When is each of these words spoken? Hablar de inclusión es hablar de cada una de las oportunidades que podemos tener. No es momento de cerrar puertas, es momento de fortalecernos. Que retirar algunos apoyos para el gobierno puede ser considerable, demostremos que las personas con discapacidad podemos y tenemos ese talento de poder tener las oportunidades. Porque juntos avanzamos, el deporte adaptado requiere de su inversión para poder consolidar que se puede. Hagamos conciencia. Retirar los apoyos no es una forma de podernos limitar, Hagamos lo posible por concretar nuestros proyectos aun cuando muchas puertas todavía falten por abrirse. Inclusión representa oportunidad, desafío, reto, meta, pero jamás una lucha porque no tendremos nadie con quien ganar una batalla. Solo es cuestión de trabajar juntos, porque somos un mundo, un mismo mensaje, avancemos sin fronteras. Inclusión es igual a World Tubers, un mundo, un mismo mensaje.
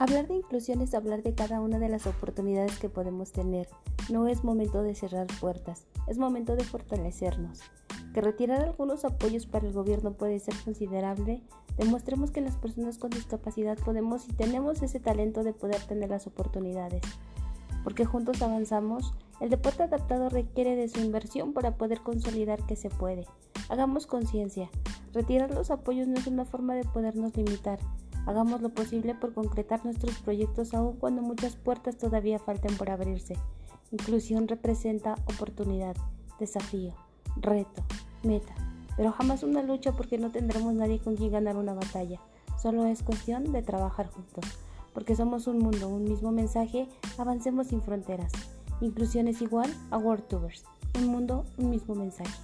Hablar 0.00 0.28
de 0.28 0.36
inclusión 0.36 0.80
es 0.80 0.94
hablar 0.94 1.22
de 1.22 1.34
cada 1.34 1.60
una 1.60 1.78
de 1.78 1.90
las 1.90 2.06
oportunidades 2.06 2.78
que 2.78 2.88
podemos 2.88 3.32
tener. 3.32 3.68
No 4.08 4.28
es 4.28 4.44
momento 4.44 4.82
de 4.82 4.94
cerrar 4.94 5.26
puertas, 5.42 5.84
es 6.06 6.16
momento 6.16 6.56
de 6.56 6.64
fortalecernos. 6.64 7.60
Que 8.14 8.22
retirar 8.22 8.62
algunos 8.62 9.04
apoyos 9.04 9.44
para 9.44 9.66
el 9.66 9.74
gobierno 9.74 10.14
puede 10.14 10.38
ser 10.38 10.54
considerable, 10.64 11.42
demostremos 11.76 12.30
que 12.30 12.40
las 12.40 12.56
personas 12.56 12.96
con 12.96 13.10
discapacidad 13.10 13.76
podemos 13.76 14.26
y 14.26 14.32
tenemos 14.32 14.80
ese 14.80 15.00
talento 15.00 15.44
de 15.44 15.52
poder 15.52 15.82
tener 15.82 16.08
las 16.08 16.26
oportunidades. 16.26 17.02
Porque 17.84 18.06
juntos 18.06 18.40
avanzamos, 18.40 19.12
el 19.38 19.50
deporte 19.50 19.82
adaptado 19.82 20.30
requiere 20.30 20.76
de 20.76 20.88
su 20.88 21.00
inversión 21.00 21.52
para 21.52 21.76
poder 21.76 22.00
consolidar 22.00 22.64
que 22.64 22.74
se 22.74 22.88
puede. 22.88 23.26
Hagamos 23.68 24.06
conciencia. 24.06 24.70
Retirar 25.12 25.52
los 25.52 25.70
apoyos 25.70 26.08
no 26.08 26.14
es 26.14 26.26
una 26.26 26.46
forma 26.46 26.74
de 26.74 26.84
podernos 26.84 27.36
limitar, 27.36 27.80
Hagamos 28.26 28.60
lo 28.60 28.70
posible 28.70 29.14
por 29.14 29.34
concretar 29.34 29.84
nuestros 29.84 30.18
proyectos 30.18 30.74
aun 30.74 30.96
cuando 30.96 31.22
muchas 31.22 31.56
puertas 31.56 31.96
todavía 31.96 32.38
falten 32.38 32.76
por 32.76 32.90
abrirse. 32.90 33.36
Inclusión 33.90 34.46
representa 34.46 35.16
oportunidad, 35.26 35.96
desafío, 36.38 36.94
reto, 37.36 37.82
meta, 38.22 38.54
pero 38.96 39.12
jamás 39.12 39.42
una 39.42 39.62
lucha 39.62 39.92
porque 39.92 40.18
no 40.18 40.30
tendremos 40.30 40.74
nadie 40.74 40.98
con 40.98 41.16
quien 41.16 41.32
ganar 41.32 41.56
una 41.56 41.74
batalla. 41.74 42.20
Solo 42.60 42.86
es 42.86 43.02
cuestión 43.02 43.52
de 43.52 43.62
trabajar 43.62 44.08
juntos, 44.10 44.44
porque 44.92 45.16
somos 45.16 45.46
un 45.46 45.58
mundo, 45.58 45.88
un 45.88 46.04
mismo 46.04 46.30
mensaje, 46.30 46.88
avancemos 47.18 47.68
sin 47.68 47.80
fronteras. 47.80 48.32
Inclusión 48.80 49.28
es 49.28 49.40
igual 49.42 49.74
a 49.90 49.98
World 49.98 50.28
Tubers, 50.28 50.64
un 50.98 51.06
mundo, 51.06 51.44
un 51.58 51.70
mismo 51.70 51.94
mensaje. 51.94 52.38